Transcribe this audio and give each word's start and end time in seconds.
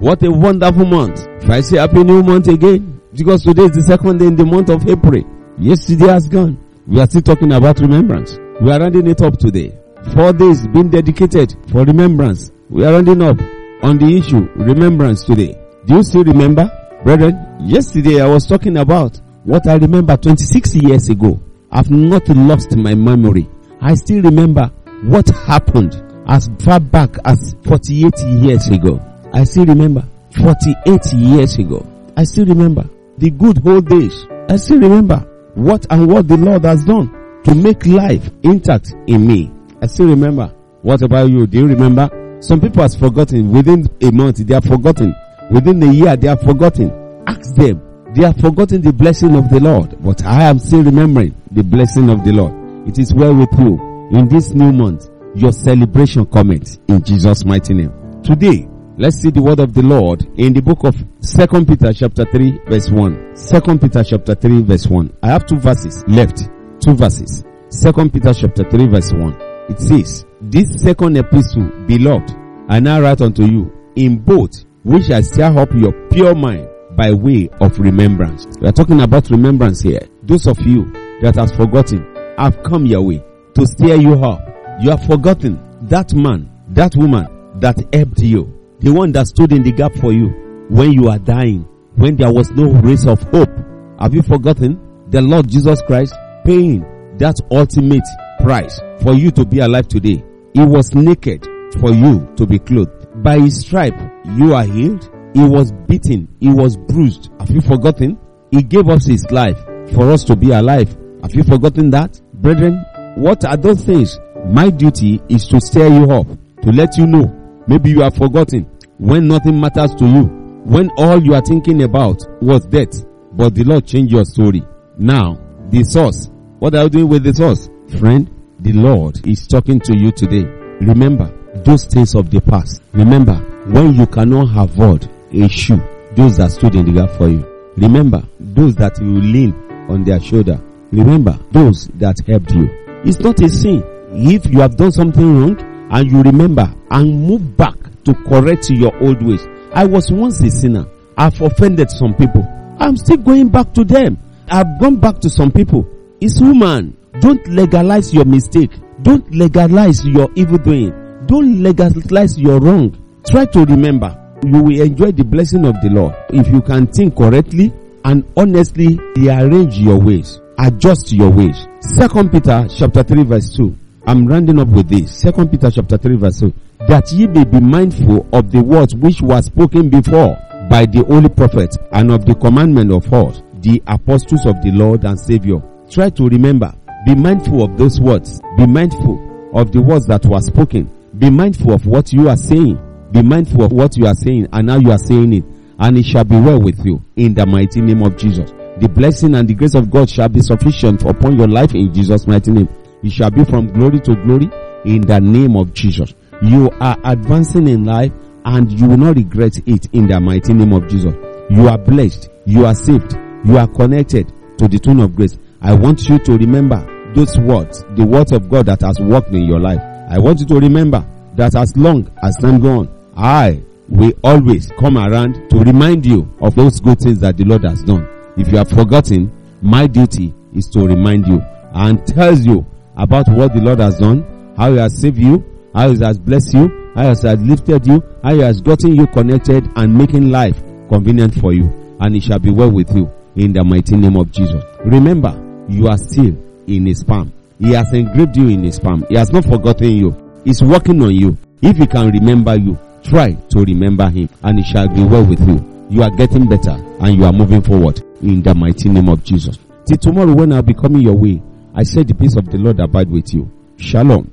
What 0.00 0.22
a 0.22 0.30
wonderful 0.30 0.86
month. 0.86 1.26
If 1.42 1.50
I 1.50 1.60
say 1.60 1.76
happy 1.78 2.02
new 2.02 2.22
month 2.22 2.48
again, 2.48 3.00
because 3.12 3.42
today 3.42 3.64
is 3.64 3.72
the 3.72 3.82
second 3.82 4.18
day 4.18 4.26
in 4.26 4.36
the 4.36 4.46
month 4.46 4.70
of 4.70 4.88
April. 4.88 5.22
Yesterday 5.58 6.08
has 6.08 6.26
gone. 6.26 6.56
We 6.86 6.98
are 7.00 7.06
still 7.06 7.20
talking 7.20 7.52
about 7.52 7.80
remembrance. 7.80 8.38
We 8.62 8.70
are 8.72 8.80
rounding 8.80 9.06
it 9.08 9.20
up 9.20 9.38
today. 9.38 9.76
Four 10.14 10.32
days 10.32 10.66
being 10.68 10.88
dedicated 10.88 11.54
for 11.70 11.84
remembrance. 11.84 12.50
We 12.70 12.84
are 12.86 12.92
rounding 12.94 13.20
up 13.20 13.38
on 13.82 13.98
the 13.98 14.16
issue 14.16 14.48
remembrance 14.56 15.24
today. 15.24 15.58
Do 15.84 15.96
you 15.96 16.02
still 16.02 16.24
remember? 16.24 16.70
Brethren, 17.04 17.56
yesterday 17.60 18.22
I 18.22 18.26
was 18.26 18.46
talking 18.46 18.78
about 18.78 19.20
what 19.44 19.66
I 19.66 19.74
remember 19.76 20.16
26 20.16 20.76
years 20.76 21.10
ago. 21.10 21.42
I've 21.70 21.90
not 21.90 22.26
lost 22.30 22.74
my 22.74 22.94
memory. 22.94 23.48
I 23.82 23.94
still 23.96 24.22
remember 24.22 24.70
what 25.04 25.28
happened 25.28 25.94
as 26.26 26.48
far 26.60 26.80
back 26.80 27.16
as 27.26 27.54
48 27.64 28.18
years 28.42 28.68
ago. 28.68 29.00
I 29.32 29.44
still 29.44 29.66
remember 29.66 30.04
48 30.36 31.12
years 31.14 31.58
ago. 31.58 31.86
I 32.16 32.24
still 32.24 32.46
remember 32.46 32.84
the 33.18 33.30
good 33.30 33.66
old 33.66 33.88
days. 33.88 34.26
I 34.48 34.56
still 34.56 34.80
remember 34.80 35.18
what 35.54 35.86
and 35.90 36.06
what 36.08 36.28
the 36.28 36.36
Lord 36.36 36.64
has 36.64 36.84
done 36.84 37.42
to 37.44 37.54
make 37.54 37.86
life 37.86 38.28
intact 38.42 38.94
in 39.06 39.26
me. 39.26 39.50
I 39.80 39.86
still 39.86 40.08
remember. 40.08 40.52
What 40.82 41.02
about 41.02 41.30
you? 41.30 41.46
Do 41.46 41.58
you 41.58 41.66
remember? 41.66 42.38
Some 42.40 42.60
people 42.60 42.82
has 42.82 42.94
forgotten 42.96 43.52
within 43.52 43.86
a 44.00 44.10
month. 44.10 44.38
They 44.38 44.54
have 44.54 44.64
forgotten 44.64 45.14
within 45.50 45.82
a 45.82 45.92
year. 45.92 46.16
They 46.16 46.28
have 46.28 46.40
forgotten. 46.40 46.90
Ask 47.26 47.54
them. 47.54 47.82
They 48.14 48.24
have 48.24 48.36
forgotten 48.38 48.80
the 48.80 48.92
blessing 48.92 49.36
of 49.36 49.50
the 49.50 49.60
Lord. 49.60 49.96
But 50.02 50.24
I 50.24 50.44
am 50.44 50.58
still 50.58 50.82
remembering 50.82 51.34
the 51.50 51.62
blessing 51.62 52.08
of 52.10 52.24
the 52.24 52.32
Lord. 52.32 52.88
It 52.88 52.98
is 52.98 53.12
well 53.14 53.34
with 53.34 53.52
you 53.58 53.78
in 54.10 54.28
this 54.28 54.50
new 54.52 54.72
month. 54.72 55.08
Your 55.34 55.52
celebration 55.52 56.26
comments 56.26 56.80
in 56.88 57.02
Jesus' 57.04 57.44
mighty 57.44 57.74
name. 57.74 57.92
Today, 58.24 58.68
let's 58.98 59.20
see 59.20 59.30
the 59.30 59.42
word 59.42 59.60
of 59.60 59.74
the 59.74 59.82
Lord 59.82 60.26
in 60.36 60.52
the 60.52 60.60
book 60.60 60.84
of 60.84 60.94
Second 61.20 61.66
Peter 61.66 61.92
chapter 61.92 62.24
3 62.24 62.60
verse 62.66 62.90
1. 62.90 63.36
Second 63.36 63.80
Peter 63.80 64.04
chapter 64.04 64.34
3 64.34 64.62
verse 64.62 64.86
1. 64.86 65.16
I 65.22 65.28
have 65.28 65.46
two 65.46 65.56
verses 65.56 66.04
left. 66.06 66.48
Two 66.80 66.94
verses. 66.94 67.44
Second 67.68 68.12
Peter 68.12 68.34
chapter 68.34 68.68
3 68.68 68.88
verse 68.88 69.12
1. 69.12 69.36
It 69.70 69.80
says, 69.80 70.26
This 70.40 70.82
second 70.82 71.16
epistle, 71.16 71.70
beloved, 71.86 72.32
I 72.68 72.80
now 72.80 73.00
write 73.00 73.20
unto 73.20 73.44
you 73.44 73.72
in 73.96 74.18
both 74.18 74.64
which 74.82 75.10
I 75.10 75.20
stir 75.20 75.58
up 75.58 75.72
your 75.74 75.92
pure 76.10 76.34
mind 76.34 76.68
by 76.96 77.12
way 77.12 77.48
of 77.60 77.78
remembrance. 77.78 78.46
We 78.60 78.68
are 78.68 78.72
talking 78.72 79.00
about 79.00 79.30
remembrance 79.30 79.80
here. 79.82 80.00
Those 80.22 80.46
of 80.46 80.58
you 80.60 80.90
that 81.22 81.36
has 81.36 81.52
forgotten 81.52 82.04
have 82.38 82.62
come 82.62 82.86
your 82.86 83.02
way 83.02 83.22
to 83.54 83.66
stir 83.66 83.96
you 83.96 84.14
up. 84.24 84.40
You 84.80 84.90
have 84.90 85.04
forgotten 85.04 85.60
that 85.82 86.14
man, 86.14 86.50
that 86.68 86.96
woman 86.96 87.60
that 87.60 87.76
helped 87.92 88.20
you, 88.20 88.59
the 88.80 88.92
one 88.92 89.12
that 89.12 89.28
stood 89.28 89.52
in 89.52 89.62
the 89.62 89.72
gap 89.72 89.94
for 89.94 90.12
you 90.12 90.28
when 90.70 90.92
you 90.92 91.08
are 91.08 91.18
dying, 91.18 91.68
when 91.96 92.16
there 92.16 92.32
was 92.32 92.50
no 92.50 92.72
race 92.80 93.06
of 93.06 93.22
hope. 93.24 93.50
Have 93.98 94.14
you 94.14 94.22
forgotten 94.22 94.80
the 95.10 95.20
Lord 95.20 95.48
Jesus 95.48 95.82
Christ 95.82 96.14
paying 96.44 96.80
that 97.18 97.36
ultimate 97.50 98.06
price 98.40 98.80
for 99.02 99.12
you 99.12 99.30
to 99.32 99.44
be 99.44 99.58
alive 99.58 99.88
today? 99.88 100.24
He 100.54 100.64
was 100.64 100.94
naked 100.94 101.44
for 101.78 101.90
you 101.92 102.32
to 102.36 102.46
be 102.46 102.58
clothed. 102.58 103.22
By 103.22 103.38
his 103.40 103.60
stripe, 103.60 103.98
you 104.36 104.54
are 104.54 104.64
healed. 104.64 105.10
He 105.34 105.42
was 105.42 105.72
beaten. 105.72 106.28
He 106.40 106.48
was 106.48 106.76
bruised. 106.76 107.30
Have 107.38 107.50
you 107.50 107.60
forgotten? 107.60 108.18
He 108.50 108.62
gave 108.62 108.88
us 108.88 109.04
his 109.04 109.30
life 109.30 109.58
for 109.92 110.10
us 110.10 110.24
to 110.24 110.36
be 110.36 110.52
alive. 110.52 110.96
Have 111.22 111.34
you 111.34 111.44
forgotten 111.44 111.90
that? 111.90 112.20
Brethren, 112.32 112.82
what 113.16 113.44
are 113.44 113.56
those 113.56 113.84
things? 113.84 114.18
My 114.46 114.70
duty 114.70 115.20
is 115.28 115.46
to 115.48 115.60
stir 115.60 115.88
you 115.88 116.10
up, 116.10 116.26
to 116.62 116.72
let 116.72 116.96
you 116.96 117.06
know. 117.06 117.36
Maybe 117.66 117.90
you 117.90 118.00
have 118.00 118.14
forgotten 118.16 118.69
when 119.00 119.26
nothing 119.28 119.58
matters 119.58 119.94
to 119.94 120.04
you, 120.04 120.24
when 120.64 120.90
all 120.98 121.22
you 121.24 121.32
are 121.34 121.40
thinking 121.40 121.84
about 121.84 122.22
was 122.42 122.66
death, 122.66 123.02
but 123.32 123.54
the 123.54 123.64
Lord 123.64 123.86
changed 123.86 124.12
your 124.12 124.26
story. 124.26 124.62
Now, 124.98 125.38
the 125.70 125.82
source. 125.84 126.28
What 126.58 126.74
are 126.74 126.82
you 126.82 126.90
doing 126.90 127.08
with 127.08 127.22
the 127.22 127.32
source? 127.32 127.70
Friend, 127.98 128.28
the 128.58 128.74
Lord 128.74 129.26
is 129.26 129.46
talking 129.46 129.80
to 129.80 129.96
you 129.96 130.12
today. 130.12 130.42
Remember 130.82 131.32
those 131.64 131.86
things 131.86 132.14
of 132.14 132.30
the 132.30 132.42
past. 132.42 132.82
Remember 132.92 133.36
when 133.72 133.94
you 133.94 134.06
cannot 134.06 134.54
afford 134.54 135.08
a 135.32 135.48
shoe, 135.48 135.80
those 136.12 136.36
that 136.36 136.50
stood 136.50 136.74
in 136.74 136.84
the 136.84 136.92
gap 136.92 137.10
for 137.16 137.28
you. 137.28 137.46
Remember 137.78 138.22
those 138.38 138.74
that 138.76 139.00
you 139.00 139.18
lean 139.18 139.54
on 139.88 140.04
their 140.04 140.20
shoulder. 140.20 140.60
Remember 140.92 141.38
those 141.52 141.88
that 141.94 142.16
helped 142.26 142.52
you. 142.52 142.68
It's 143.06 143.20
not 143.20 143.40
a 143.40 143.48
sin 143.48 143.82
if 144.12 144.44
you 144.52 144.60
have 144.60 144.76
done 144.76 144.92
something 144.92 145.40
wrong 145.40 145.58
and 145.90 146.10
you 146.10 146.20
remember 146.20 146.70
and 146.90 147.26
move 147.26 147.56
back 147.56 147.76
to 148.04 148.14
correct 148.14 148.70
your 148.70 148.96
old 149.02 149.22
ways. 149.22 149.46
I 149.72 149.84
was 149.86 150.10
once 150.10 150.40
a 150.42 150.50
sinner. 150.50 150.86
I've 151.16 151.40
offended 151.40 151.90
some 151.90 152.14
people. 152.14 152.46
I'm 152.78 152.96
still 152.96 153.18
going 153.18 153.48
back 153.48 153.72
to 153.74 153.84
them. 153.84 154.18
I've 154.48 154.80
gone 154.80 154.96
back 154.96 155.20
to 155.20 155.30
some 155.30 155.52
people. 155.52 155.86
It's 156.20 156.38
human. 156.38 156.96
Don't 157.20 157.46
legalize 157.48 158.12
your 158.12 158.24
mistake. 158.24 158.70
Don't 159.02 159.30
legalize 159.30 160.04
your 160.04 160.28
evil 160.34 160.58
doing. 160.58 160.90
Don't 161.26 161.62
legalize 161.62 162.38
your 162.38 162.60
wrong. 162.60 162.96
Try 163.26 163.44
to 163.46 163.64
remember. 163.64 164.16
You 164.44 164.62
will 164.62 164.80
enjoy 164.80 165.12
the 165.12 165.24
blessing 165.24 165.66
of 165.66 165.74
the 165.82 165.90
Lord 165.90 166.14
if 166.30 166.48
you 166.48 166.62
can 166.62 166.86
think 166.86 167.16
correctly 167.16 167.72
and 168.04 168.24
honestly 168.36 168.98
rearrange 169.16 169.76
your 169.78 169.98
ways. 169.98 170.40
Adjust 170.58 171.12
your 171.12 171.30
ways. 171.30 171.66
Second 171.80 172.32
Peter 172.32 172.66
chapter 172.74 173.02
3 173.02 173.24
verse 173.24 173.54
2. 173.56 173.76
I'm 174.06 174.26
rounding 174.26 174.58
up 174.58 174.68
with 174.68 174.88
this. 174.88 175.14
Second 175.20 175.50
Peter 175.50 175.70
chapter 175.70 175.98
3 175.98 176.16
verse 176.16 176.40
2. 176.40 176.52
That 176.88 177.12
ye 177.12 177.26
may 177.26 177.44
be 177.44 177.60
mindful 177.60 178.26
of 178.32 178.50
the 178.50 178.62
words 178.62 178.94
which 178.94 179.20
were 179.20 179.42
spoken 179.42 179.90
before 179.90 180.36
by 180.70 180.86
the 180.86 181.04
holy 181.06 181.28
prophets 181.28 181.76
and 181.92 182.10
of 182.10 182.24
the 182.24 182.34
commandment 182.34 182.92
of 182.92 183.12
us, 183.12 183.42
the 183.60 183.82
apostles 183.86 184.46
of 184.46 184.60
the 184.62 184.70
Lord 184.72 185.04
and 185.04 185.18
Savior. 185.20 185.62
Try 185.90 186.08
to 186.10 186.28
remember. 186.28 186.72
Be 187.04 187.14
mindful 187.14 187.62
of 187.62 187.76
those 187.76 188.00
words. 188.00 188.40
Be 188.56 188.66
mindful 188.66 189.50
of 189.54 189.72
the 189.72 189.80
words 189.82 190.06
that 190.06 190.24
were 190.24 190.40
spoken. 190.40 190.90
Be 191.18 191.28
mindful 191.28 191.72
of 191.72 191.86
what 191.86 192.12
you 192.12 192.28
are 192.28 192.36
saying. 192.36 192.78
Be 193.12 193.22
mindful 193.22 193.64
of 193.64 193.72
what 193.72 193.96
you 193.96 194.06
are 194.06 194.14
saying 194.14 194.48
and 194.52 194.70
how 194.70 194.78
you 194.78 194.92
are 194.92 194.98
saying 194.98 195.32
it. 195.32 195.44
And 195.78 195.98
it 195.98 196.04
shall 196.04 196.24
be 196.24 196.38
well 196.38 196.60
with 196.60 196.84
you 196.84 197.02
in 197.16 197.34
the 197.34 197.44
mighty 197.46 197.80
name 197.80 198.02
of 198.02 198.16
Jesus. 198.16 198.50
The 198.78 198.88
blessing 198.88 199.34
and 199.34 199.46
the 199.48 199.54
grace 199.54 199.74
of 199.74 199.90
God 199.90 200.08
shall 200.08 200.28
be 200.28 200.40
sufficient 200.40 201.02
upon 201.02 201.36
your 201.36 201.48
life 201.48 201.74
in 201.74 201.92
Jesus' 201.92 202.26
mighty 202.26 202.50
name. 202.50 202.68
It 203.02 203.12
shall 203.12 203.30
be 203.30 203.44
from 203.44 203.72
glory 203.72 204.00
to 204.00 204.14
glory 204.14 204.50
in 204.84 205.02
the 205.02 205.20
name 205.20 205.56
of 205.56 205.72
Jesus. 205.72 206.14
You 206.42 206.70
are 206.80 206.96
advancing 207.04 207.68
in 207.68 207.84
life 207.84 208.12
and 208.44 208.70
you 208.72 208.88
will 208.88 208.96
not 208.96 209.16
regret 209.16 209.58
it 209.66 209.86
in 209.92 210.06
the 210.06 210.20
mighty 210.20 210.52
name 210.54 210.72
of 210.72 210.88
Jesus. 210.88 211.14
You 211.50 211.68
are 211.68 211.78
blessed. 211.78 212.30
You 212.46 212.66
are 212.66 212.74
saved. 212.74 213.14
You 213.44 213.58
are 213.58 213.66
connected 213.66 214.32
to 214.58 214.68
the 214.68 214.78
throne 214.78 215.00
of 215.00 215.14
grace. 215.14 215.38
I 215.60 215.74
want 215.74 216.08
you 216.08 216.18
to 216.18 216.38
remember 216.38 217.12
those 217.14 217.38
words, 217.38 217.84
the 217.96 218.04
words 218.04 218.32
of 218.32 218.48
God 218.48 218.66
that 218.66 218.80
has 218.82 219.00
worked 219.00 219.28
in 219.30 219.44
your 219.44 219.60
life. 219.60 219.80
I 220.10 220.18
want 220.18 220.40
you 220.40 220.46
to 220.46 220.60
remember 220.60 221.04
that 221.34 221.54
as 221.54 221.76
long 221.76 222.10
as 222.22 222.36
time 222.36 222.60
goes 222.60 222.86
on, 222.86 223.12
I 223.16 223.62
will 223.88 224.12
always 224.22 224.70
come 224.78 224.96
around 224.96 225.50
to 225.50 225.58
remind 225.58 226.06
you 226.06 226.32
of 226.40 226.54
those 226.54 226.80
good 226.80 227.00
things 227.00 227.20
that 227.20 227.36
the 227.36 227.44
Lord 227.44 227.64
has 227.64 227.82
done. 227.82 228.08
If 228.36 228.48
you 228.48 228.58
have 228.58 228.70
forgotten, 228.70 229.30
my 229.60 229.86
duty 229.86 230.32
is 230.54 230.66
to 230.68 230.86
remind 230.86 231.26
you 231.26 231.42
and 231.72 232.06
tells 232.06 232.46
you 232.46 232.64
about 233.00 233.26
what 233.30 233.54
the 233.54 233.60
Lord 233.60 233.78
has 233.78 233.98
done, 233.98 234.54
how 234.56 234.72
He 234.72 234.78
has 234.78 235.00
saved 235.00 235.18
you, 235.18 235.42
how 235.74 235.90
He 235.90 236.04
has 236.04 236.18
blessed 236.18 236.52
you, 236.54 236.92
how 236.94 237.02
He 237.02 237.08
has 237.08 237.24
lifted 237.40 237.86
you, 237.86 238.04
how 238.22 238.34
He 238.34 238.40
has 238.40 238.60
gotten 238.60 238.94
you 238.94 239.06
connected 239.06 239.66
and 239.76 239.96
making 239.96 240.30
life 240.30 240.56
convenient 240.88 241.34
for 241.40 241.52
you. 241.54 241.96
And 242.00 242.14
it 242.14 242.22
shall 242.22 242.38
be 242.38 242.50
well 242.50 242.70
with 242.70 242.94
you 242.94 243.10
in 243.36 243.52
the 243.52 243.64
mighty 243.64 243.96
name 243.96 244.16
of 244.16 244.30
Jesus. 244.30 244.62
Remember, 244.84 245.32
you 245.68 245.88
are 245.88 245.96
still 245.98 246.36
in 246.66 246.86
His 246.86 247.02
palm. 247.02 247.32
He 247.58 247.72
has 247.72 247.92
engraved 247.92 248.36
you 248.36 248.48
in 248.48 248.64
His 248.64 248.78
palm. 248.78 249.04
He 249.08 249.16
has 249.16 249.30
not 249.30 249.44
forgotten 249.44 249.90
you. 249.90 250.42
He's 250.44 250.62
working 250.62 251.02
on 251.02 251.14
you. 251.14 251.36
If 251.62 251.78
He 251.78 251.86
can 251.86 252.10
remember 252.10 252.54
you, 252.58 252.78
try 253.02 253.32
to 253.32 253.60
remember 253.64 254.10
Him 254.10 254.28
and 254.42 254.58
it 254.58 254.64
shall 254.64 254.88
be 254.88 255.02
well 255.04 255.24
with 255.24 255.40
you. 255.48 255.86
You 255.88 256.02
are 256.02 256.10
getting 256.10 256.46
better 256.48 256.72
and 257.00 257.16
you 257.16 257.24
are 257.24 257.32
moving 257.32 257.62
forward 257.62 258.00
in 258.22 258.42
the 258.42 258.54
mighty 258.54 258.88
name 258.90 259.08
of 259.08 259.24
Jesus. 259.24 259.58
Till 259.86 259.96
tomorrow 259.96 260.34
when 260.34 260.52
I'll 260.52 260.62
be 260.62 260.74
coming 260.74 261.02
your 261.02 261.14
way, 261.16 261.42
I 261.72 261.84
said 261.84 262.08
the 262.08 262.14
peace 262.14 262.36
of 262.36 262.46
the 262.50 262.58
Lord 262.58 262.80
abide 262.80 263.08
with 263.08 263.32
you. 263.32 263.48
Shalom. 263.76 264.30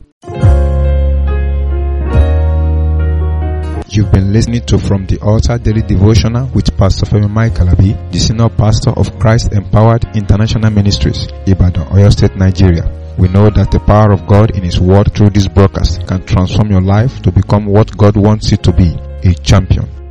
You've 3.89 4.11
been 4.11 4.33
listening 4.33 4.65
to 4.65 4.77
From 4.79 5.05
the 5.05 5.19
Altar 5.21 5.57
Daily 5.57 5.81
Devotional 5.83 6.47
with 6.53 6.75
Pastor 6.77 7.05
Femi 7.05 7.29
Mike 7.29 7.53
Alabi, 7.53 8.11
the 8.11 8.17
Senior 8.19 8.49
Pastor 8.49 8.89
of 8.91 9.17
Christ 9.19 9.53
Empowered 9.53 10.05
International 10.15 10.71
Ministries, 10.71 11.27
Ibadan, 11.45 11.87
Oyo 11.89 12.11
State, 12.11 12.35
Nigeria. 12.35 12.83
We 13.17 13.27
know 13.29 13.49
that 13.51 13.71
the 13.71 13.79
power 13.79 14.11
of 14.11 14.27
God 14.27 14.57
in 14.57 14.63
His 14.63 14.79
Word 14.79 15.13
through 15.13 15.29
this 15.29 15.47
broadcast 15.47 16.05
can 16.07 16.25
transform 16.25 16.71
your 16.71 16.81
life 16.81 17.21
to 17.21 17.31
become 17.31 17.65
what 17.65 17.95
God 17.97 18.17
wants 18.17 18.51
you 18.51 18.57
to 18.57 18.73
be, 18.73 18.97
a 19.23 19.33
champion. 19.35 19.87